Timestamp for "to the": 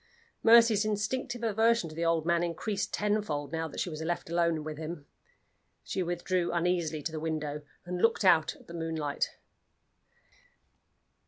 1.87-2.03, 7.03-7.19